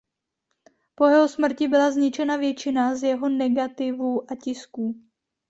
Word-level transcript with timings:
Po 0.95 1.05
jeho 1.05 1.27
smrti 1.27 1.67
byla 1.67 1.91
zničena 1.91 2.37
většina 2.37 2.95
z 2.95 3.03
jeho 3.03 3.29
negativů 3.29 4.31
a 4.31 4.35
tisků. 4.35 4.95